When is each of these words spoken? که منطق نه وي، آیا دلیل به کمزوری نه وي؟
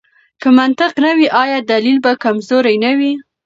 که 0.41 0.47
منطق 0.59 0.93
نه 1.03 1.11
وي، 1.17 1.27
آیا 1.41 1.57
دلیل 1.71 1.97
به 2.03 2.11
کمزوری 2.23 2.75
نه 2.85 2.91
وي؟ 2.99 3.13